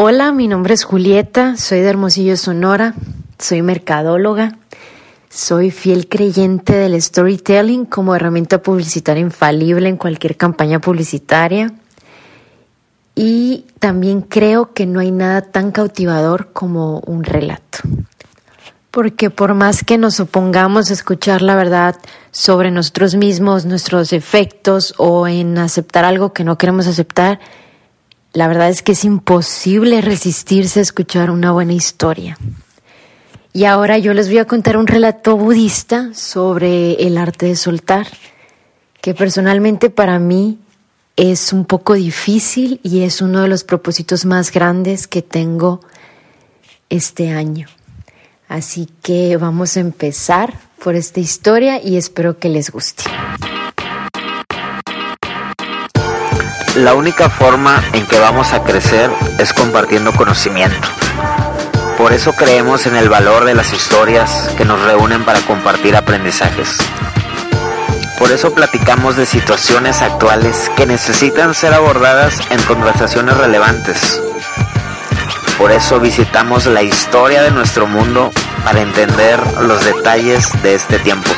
Hola, 0.00 0.30
mi 0.30 0.46
nombre 0.46 0.74
es 0.74 0.84
Julieta, 0.84 1.56
soy 1.56 1.80
de 1.80 1.88
Hermosillo, 1.88 2.36
Sonora, 2.36 2.94
soy 3.36 3.62
mercadóloga, 3.62 4.56
soy 5.28 5.72
fiel 5.72 6.08
creyente 6.08 6.72
del 6.72 7.02
storytelling 7.02 7.84
como 7.84 8.14
herramienta 8.14 8.62
publicitaria 8.62 9.20
infalible 9.22 9.88
en 9.88 9.96
cualquier 9.96 10.36
campaña 10.36 10.80
publicitaria 10.80 11.72
y 13.16 13.66
también 13.80 14.20
creo 14.20 14.72
que 14.72 14.86
no 14.86 15.00
hay 15.00 15.10
nada 15.10 15.42
tan 15.42 15.72
cautivador 15.72 16.52
como 16.52 17.00
un 17.00 17.24
relato. 17.24 17.78
Porque 18.92 19.30
por 19.30 19.54
más 19.54 19.82
que 19.82 19.98
nos 19.98 20.20
opongamos 20.20 20.90
a 20.90 20.92
escuchar 20.92 21.42
la 21.42 21.56
verdad 21.56 21.96
sobre 22.30 22.70
nosotros 22.70 23.16
mismos, 23.16 23.64
nuestros 23.64 24.12
efectos 24.12 24.94
o 24.96 25.26
en 25.26 25.58
aceptar 25.58 26.04
algo 26.04 26.32
que 26.32 26.44
no 26.44 26.56
queremos 26.56 26.86
aceptar, 26.86 27.40
la 28.32 28.48
verdad 28.48 28.68
es 28.68 28.82
que 28.82 28.92
es 28.92 29.04
imposible 29.04 30.00
resistirse 30.00 30.80
a 30.80 30.82
escuchar 30.82 31.30
una 31.30 31.52
buena 31.52 31.72
historia. 31.72 32.36
Y 33.52 33.64
ahora 33.64 33.98
yo 33.98 34.14
les 34.14 34.28
voy 34.28 34.38
a 34.38 34.44
contar 34.44 34.76
un 34.76 34.86
relato 34.86 35.36
budista 35.36 36.12
sobre 36.14 36.92
el 37.06 37.18
arte 37.18 37.46
de 37.46 37.56
soltar, 37.56 38.06
que 39.00 39.14
personalmente 39.14 39.90
para 39.90 40.18
mí 40.18 40.58
es 41.16 41.52
un 41.52 41.64
poco 41.64 41.94
difícil 41.94 42.80
y 42.82 43.02
es 43.02 43.20
uno 43.20 43.40
de 43.40 43.48
los 43.48 43.64
propósitos 43.64 44.24
más 44.24 44.52
grandes 44.52 45.08
que 45.08 45.22
tengo 45.22 45.80
este 46.88 47.30
año. 47.30 47.66
Así 48.48 48.88
que 49.02 49.36
vamos 49.36 49.76
a 49.76 49.80
empezar 49.80 50.54
por 50.82 50.94
esta 50.94 51.20
historia 51.20 51.82
y 51.82 51.96
espero 51.96 52.38
que 52.38 52.48
les 52.48 52.70
guste. 52.70 53.04
La 56.78 56.94
única 56.94 57.28
forma 57.28 57.82
en 57.92 58.06
que 58.06 58.20
vamos 58.20 58.52
a 58.52 58.62
crecer 58.62 59.10
es 59.40 59.52
compartiendo 59.52 60.12
conocimiento. 60.12 60.88
Por 61.96 62.12
eso 62.12 62.34
creemos 62.34 62.86
en 62.86 62.94
el 62.94 63.08
valor 63.08 63.44
de 63.44 63.54
las 63.54 63.72
historias 63.72 64.54
que 64.56 64.64
nos 64.64 64.80
reúnen 64.82 65.24
para 65.24 65.40
compartir 65.40 65.96
aprendizajes. 65.96 66.78
Por 68.16 68.30
eso 68.30 68.54
platicamos 68.54 69.16
de 69.16 69.26
situaciones 69.26 70.02
actuales 70.02 70.70
que 70.76 70.86
necesitan 70.86 71.52
ser 71.52 71.74
abordadas 71.74 72.40
en 72.50 72.62
conversaciones 72.62 73.36
relevantes. 73.36 74.22
Por 75.58 75.72
eso 75.72 75.98
visitamos 75.98 76.66
la 76.66 76.84
historia 76.84 77.42
de 77.42 77.50
nuestro 77.50 77.88
mundo 77.88 78.30
para 78.64 78.82
entender 78.82 79.40
los 79.62 79.84
detalles 79.84 80.50
de 80.62 80.76
este 80.76 81.00
tiempo. 81.00 81.30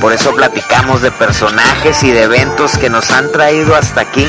Por 0.00 0.12
eso 0.12 0.34
platicamos 0.34 1.02
de 1.02 1.10
personajes 1.10 2.02
y 2.04 2.12
de 2.12 2.22
eventos 2.22 2.78
que 2.78 2.88
nos 2.88 3.10
han 3.10 3.32
traído 3.32 3.74
hasta 3.74 4.02
aquí 4.02 4.26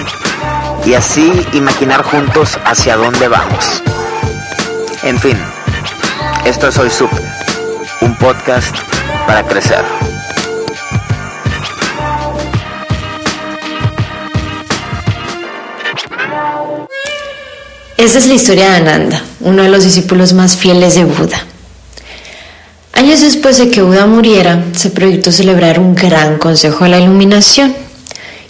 y 0.85 0.95
así 0.95 1.45
imaginar 1.53 2.01
juntos 2.03 2.57
hacia 2.65 2.97
dónde 2.97 3.27
vamos. 3.27 3.83
En 5.03 5.19
fin, 5.19 5.37
esto 6.45 6.67
es 6.67 6.77
Hoy 6.77 6.89
Supe, 6.89 7.15
un 8.01 8.15
podcast 8.17 8.75
para 9.27 9.43
crecer. 9.43 9.85
Esta 17.97 18.17
es 18.17 18.27
la 18.27 18.33
historia 18.33 18.69
de 18.71 18.75
Ananda, 18.77 19.21
uno 19.41 19.61
de 19.61 19.69
los 19.69 19.83
discípulos 19.83 20.33
más 20.33 20.57
fieles 20.57 20.95
de 20.95 21.03
Buda. 21.03 21.45
Años 22.99 23.21
después 23.21 23.57
de 23.57 23.69
que 23.69 23.81
Buda 23.81 24.07
muriera, 24.07 24.61
se 24.75 24.89
proyectó 24.89 25.31
celebrar 25.31 25.79
un 25.79 25.95
gran 25.95 26.37
consejo 26.37 26.83
de 26.83 26.89
la 26.89 26.99
iluminación 26.99 27.73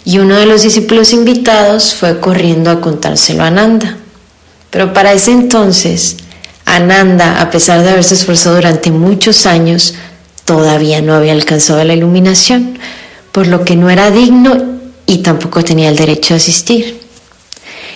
y 0.04 0.18
uno 0.18 0.34
de 0.34 0.44
los 0.44 0.64
discípulos 0.64 1.12
invitados 1.12 1.94
fue 1.94 2.18
corriendo 2.18 2.72
a 2.72 2.80
contárselo 2.80 3.44
a 3.44 3.46
Ananda. 3.46 3.96
Pero 4.70 4.92
para 4.92 5.12
ese 5.12 5.30
entonces, 5.30 6.16
Ananda, 6.64 7.40
a 7.40 7.48
pesar 7.48 7.84
de 7.84 7.90
haberse 7.90 8.14
esforzado 8.14 8.56
durante 8.56 8.90
muchos 8.90 9.46
años, 9.46 9.94
todavía 10.44 11.00
no 11.00 11.14
había 11.14 11.32
alcanzado 11.32 11.84
la 11.84 11.94
iluminación, 11.94 12.76
por 13.30 13.46
lo 13.46 13.64
que 13.64 13.76
no 13.76 13.88
era 13.88 14.10
digno 14.10 14.80
y 15.06 15.18
tampoco 15.18 15.62
tenía 15.62 15.90
el 15.90 15.96
derecho 15.96 16.34
a 16.34 16.38
asistir. 16.38 17.00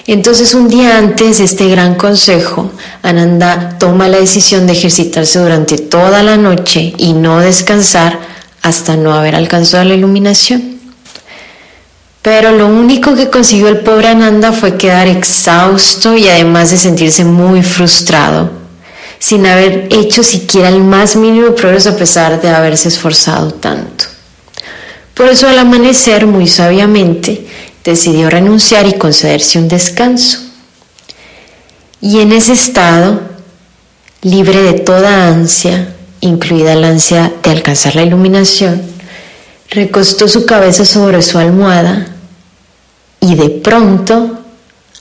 Entonces 0.06 0.52
un 0.52 0.68
día 0.68 0.98
antes 0.98 1.38
de 1.38 1.44
este 1.44 1.68
gran 1.68 1.94
consejo, 1.94 2.70
Ananda 3.02 3.78
toma 3.78 4.06
la 4.06 4.18
decisión 4.18 4.66
de 4.66 4.74
ejercitarse 4.74 5.38
durante 5.38 5.78
toda 5.78 6.22
la 6.22 6.36
noche 6.36 6.92
y 6.98 7.14
no 7.14 7.38
descansar 7.38 8.18
hasta 8.60 8.96
no 8.96 9.14
haber 9.14 9.34
alcanzado 9.34 9.84
la 9.84 9.94
iluminación. 9.94 10.78
Pero 12.20 12.52
lo 12.52 12.66
único 12.66 13.14
que 13.14 13.30
consiguió 13.30 13.68
el 13.68 13.80
pobre 13.80 14.08
Ananda 14.08 14.52
fue 14.52 14.76
quedar 14.76 15.08
exhausto 15.08 16.16
y 16.16 16.28
además 16.28 16.70
de 16.70 16.76
sentirse 16.76 17.24
muy 17.24 17.62
frustrado, 17.62 18.50
sin 19.18 19.46
haber 19.46 19.88
hecho 19.90 20.22
siquiera 20.22 20.68
el 20.68 20.82
más 20.82 21.16
mínimo 21.16 21.54
progreso 21.54 21.90
a 21.90 21.96
pesar 21.96 22.42
de 22.42 22.50
haberse 22.50 22.88
esforzado 22.88 23.52
tanto. 23.52 24.04
Por 25.14 25.28
eso 25.28 25.48
al 25.48 25.58
amanecer, 25.58 26.26
muy 26.26 26.48
sabiamente, 26.48 27.46
decidió 27.84 28.30
renunciar 28.30 28.86
y 28.86 28.94
concederse 28.94 29.58
un 29.58 29.68
descanso. 29.68 30.40
Y 32.00 32.20
en 32.20 32.32
ese 32.32 32.52
estado, 32.52 33.20
libre 34.22 34.62
de 34.62 34.72
toda 34.74 35.28
ansia, 35.28 35.94
incluida 36.20 36.74
la 36.74 36.88
ansia 36.88 37.32
de 37.42 37.50
alcanzar 37.50 37.94
la 37.94 38.02
iluminación, 38.02 38.82
recostó 39.70 40.28
su 40.28 40.46
cabeza 40.46 40.84
sobre 40.84 41.22
su 41.22 41.38
almohada 41.38 42.06
y 43.20 43.34
de 43.34 43.50
pronto 43.50 44.38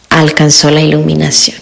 alcanzó 0.10 0.70
la 0.70 0.82
iluminación. 0.82 1.58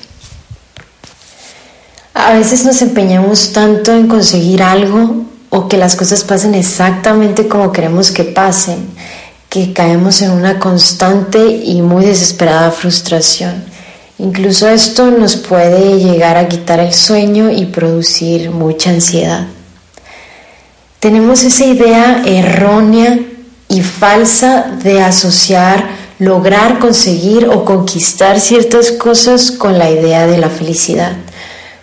A 2.14 2.34
veces 2.34 2.66
nos 2.66 2.82
empeñamos 2.82 3.54
tanto 3.54 3.94
en 3.94 4.08
conseguir 4.08 4.62
algo 4.62 5.26
o 5.50 5.68
que 5.68 5.78
las 5.78 5.96
cosas 5.96 6.24
pasen 6.24 6.56
exactamente 6.56 7.48
como 7.48 7.72
queremos 7.72 8.12
que 8.12 8.24
pasen, 8.24 8.88
que 9.52 9.74
caemos 9.74 10.22
en 10.22 10.32
una 10.32 10.60
constante 10.60 11.46
y 11.46 11.82
muy 11.82 12.06
desesperada 12.06 12.72
frustración. 12.72 13.66
Incluso 14.18 14.70
esto 14.70 15.12
nos 15.12 15.36
puede 15.36 16.00
llegar 16.00 16.38
a 16.38 16.48
quitar 16.48 16.80
el 16.80 16.94
sueño 16.94 17.52
y 17.52 17.66
producir 17.66 18.50
mucha 18.50 18.92
ansiedad. 18.92 19.48
Tenemos 21.02 21.44
esa 21.44 21.66
idea 21.66 22.24
errónea 22.26 23.20
y 23.68 23.82
falsa 23.82 24.78
de 24.82 25.02
asociar 25.02 26.00
lograr 26.18 26.80
conseguir 26.80 27.48
o 27.48 27.66
conquistar 27.66 28.40
ciertas 28.40 28.94
cosas 28.94 29.52
con 29.52 29.78
la 29.78 29.90
idea 29.90 30.28
de 30.28 30.38
la 30.38 30.50
felicidad. 30.50 31.12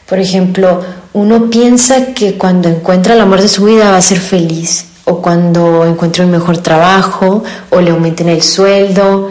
Por 0.06 0.20
ejemplo, 0.20 0.82
uno 1.12 1.50
piensa 1.50 2.14
que 2.14 2.38
cuando 2.38 2.70
encuentra 2.70 3.12
el 3.12 3.20
amor 3.20 3.42
de 3.42 3.48
su 3.48 3.66
vida 3.66 3.90
va 3.90 3.98
a 3.98 4.00
ser 4.00 4.20
feliz, 4.20 4.86
o 5.08 5.22
cuando 5.22 5.86
encuentre 5.86 6.24
un 6.24 6.30
mejor 6.30 6.58
trabajo, 6.58 7.42
o 7.70 7.80
le 7.80 7.90
aumenten 7.90 8.28
el 8.28 8.42
sueldo, 8.42 9.30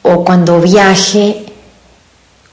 o 0.00 0.24
cuando 0.24 0.58
viaje. 0.58 1.44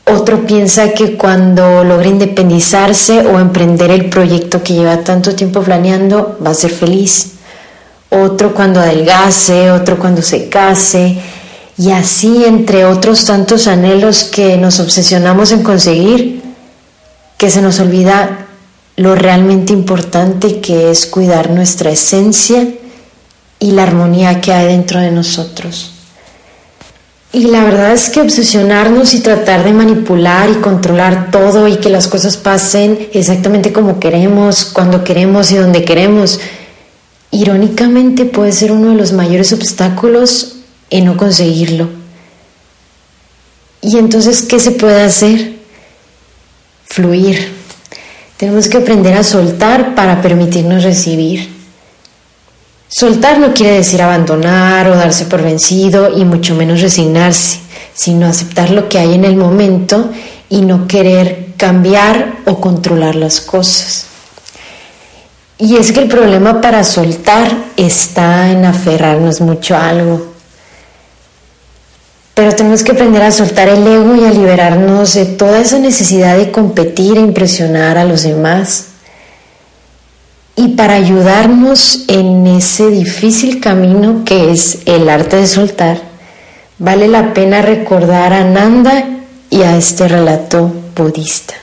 Otro 0.06 0.46
piensa 0.46 0.90
que 0.90 1.16
cuando 1.16 1.84
logre 1.84 2.10
independizarse 2.10 3.26
o 3.26 3.40
emprender 3.40 3.92
el 3.92 4.10
proyecto 4.10 4.62
que 4.62 4.74
lleva 4.74 4.98
tanto 4.98 5.36
tiempo 5.36 5.62
planeando, 5.62 6.38
va 6.46 6.52
a 6.52 6.54
ser 6.56 6.72
feliz. 6.72 7.36
Otro 8.10 8.54
cuando 8.54 8.82
adelgace, 8.82 9.72
otro 9.72 9.98
cuando 9.98 10.22
se 10.22 10.50
case, 10.50 11.18
y 11.78 11.92
así 11.92 12.44
entre 12.44 12.84
otros 12.84 13.24
tantos 13.24 13.68
anhelos 13.68 14.26
que 14.26 14.58
nos 14.58 14.82
obsesionamos 14.82 15.54
en 15.54 15.64
conseguir, 15.64 16.42
que 17.38 17.50
se 17.50 17.62
nos 17.62 17.80
olvida 17.80 18.49
lo 19.00 19.16
realmente 19.16 19.72
importante 19.72 20.60
que 20.60 20.92
es 20.92 21.06
cuidar 21.06 21.52
nuestra 21.52 21.90
esencia 21.90 22.68
y 23.58 23.72
la 23.72 23.84
armonía 23.84 24.42
que 24.42 24.52
hay 24.52 24.68
dentro 24.68 25.00
de 25.00 25.10
nosotros. 25.10 25.92
Y 27.32 27.46
la 27.46 27.64
verdad 27.64 27.94
es 27.94 28.10
que 28.10 28.20
obsesionarnos 28.20 29.14
y 29.14 29.22
tratar 29.22 29.64
de 29.64 29.72
manipular 29.72 30.50
y 30.50 30.56
controlar 30.56 31.32
todo 31.32 31.70
y 31.70 31.78
que 31.78 31.90
las 31.90 32.10
cosas 32.10 32.36
pasen 32.36 33.08
exactamente 33.14 33.72
como 33.72 34.02
queremos, 34.02 34.66
cuando 34.66 35.06
queremos 35.06 35.50
y 35.52 35.56
donde 35.56 35.86
queremos, 35.86 36.42
irónicamente 37.32 38.26
puede 38.26 38.52
ser 38.52 38.74
uno 38.74 38.90
de 38.90 38.98
los 38.98 39.14
mayores 39.14 39.54
obstáculos 39.54 40.58
en 40.90 41.06
no 41.06 41.16
conseguirlo. 41.16 41.88
Y 43.82 43.98
entonces, 43.98 44.42
¿qué 44.42 44.60
se 44.60 44.72
puede 44.72 45.04
hacer? 45.04 45.54
Fluir. 46.84 47.59
Tenemos 48.40 48.70
que 48.70 48.78
aprender 48.78 49.16
a 49.16 49.24
soltar 49.26 49.96
para 49.96 50.22
permitirnos 50.22 50.86
recibir. 50.86 51.50
Soltar 52.88 53.38
no 53.38 53.54
quiere 53.54 53.74
decir 53.74 54.02
abandonar 54.02 54.88
o 54.88 54.96
darse 54.96 55.26
por 55.26 55.44
vencido 55.44 56.18
y 56.18 56.24
mucho 56.24 56.56
menos 56.56 56.80
resignarse, 56.80 57.60
sino 57.94 58.26
aceptar 58.26 58.70
lo 58.70 58.88
que 58.88 58.98
hay 58.98 59.14
en 59.14 59.26
el 59.26 59.36
momento 59.36 60.10
y 60.48 60.62
no 60.62 60.88
querer 60.88 61.48
cambiar 61.58 62.38
o 62.46 62.62
controlar 62.62 63.16
las 63.16 63.42
cosas. 63.42 64.06
Y 65.58 65.76
es 65.76 65.92
que 65.92 66.00
el 66.00 66.08
problema 66.08 66.62
para 66.62 66.86
soltar 66.86 67.52
está 67.76 68.50
en 68.52 68.64
aferrarnos 68.64 69.42
mucho 69.42 69.76
a 69.76 69.90
algo. 69.90 70.29
Pero 72.40 72.56
tenemos 72.56 72.84
que 72.84 72.94
aprender 72.94 73.22
a 73.22 73.32
soltar 73.32 73.68
el 73.68 73.86
ego 73.86 74.16
y 74.16 74.24
a 74.24 74.32
liberarnos 74.32 75.14
de 75.14 75.26
toda 75.26 75.60
esa 75.60 75.78
necesidad 75.78 76.38
de 76.38 76.52
competir 76.52 77.18
e 77.18 77.20
impresionar 77.20 77.98
a 77.98 78.06
los 78.06 78.24
demás. 78.24 78.86
Y 80.56 80.70
para 80.70 80.94
ayudarnos 80.94 82.06
en 82.08 82.48
ese 82.48 82.92
difícil 82.92 83.60
camino 83.60 84.24
que 84.24 84.52
es 84.52 84.78
el 84.86 85.10
arte 85.10 85.36
de 85.36 85.48
soltar, 85.48 86.00
vale 86.78 87.10
la 87.10 87.34
pena 87.34 87.62
recordar 87.62 88.32
a 88.32 88.46
Nanda 88.46 89.04
y 89.50 89.64
a 89.64 89.76
este 89.76 90.08
relato 90.08 90.72
budista. 90.96 91.56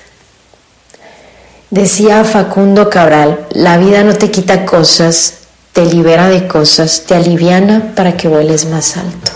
Decía 1.70 2.22
Facundo 2.22 2.90
Cabral, 2.90 3.46
la 3.52 3.78
vida 3.78 4.04
no 4.04 4.12
te 4.12 4.30
quita 4.30 4.66
cosas, 4.66 5.38
te 5.72 5.86
libera 5.86 6.28
de 6.28 6.46
cosas, 6.46 7.04
te 7.06 7.14
aliviana 7.14 7.94
para 7.96 8.14
que 8.14 8.28
vueles 8.28 8.66
más 8.66 8.98
alto. 8.98 9.35